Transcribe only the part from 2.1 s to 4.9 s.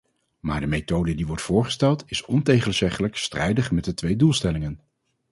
ontegenzeggelijk strijdig met de twee doelstellingen.